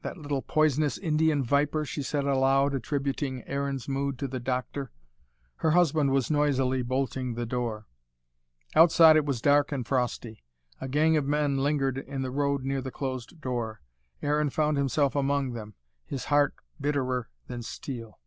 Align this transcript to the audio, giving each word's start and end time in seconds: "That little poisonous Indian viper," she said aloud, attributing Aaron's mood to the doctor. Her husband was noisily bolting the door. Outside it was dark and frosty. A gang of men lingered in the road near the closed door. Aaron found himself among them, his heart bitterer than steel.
"That 0.00 0.16
little 0.16 0.40
poisonous 0.40 0.96
Indian 0.96 1.42
viper," 1.44 1.84
she 1.84 2.02
said 2.02 2.24
aloud, 2.24 2.72
attributing 2.72 3.46
Aaron's 3.46 3.88
mood 3.90 4.18
to 4.20 4.26
the 4.26 4.40
doctor. 4.40 4.90
Her 5.56 5.72
husband 5.72 6.12
was 6.12 6.30
noisily 6.30 6.80
bolting 6.80 7.34
the 7.34 7.44
door. 7.44 7.86
Outside 8.74 9.16
it 9.16 9.26
was 9.26 9.42
dark 9.42 9.70
and 9.70 9.86
frosty. 9.86 10.42
A 10.80 10.88
gang 10.88 11.14
of 11.18 11.26
men 11.26 11.58
lingered 11.58 11.98
in 11.98 12.22
the 12.22 12.30
road 12.30 12.64
near 12.64 12.80
the 12.80 12.90
closed 12.90 13.42
door. 13.42 13.82
Aaron 14.22 14.48
found 14.48 14.78
himself 14.78 15.14
among 15.14 15.52
them, 15.52 15.74
his 16.06 16.24
heart 16.32 16.54
bitterer 16.80 17.28
than 17.48 17.60
steel. 17.62 18.18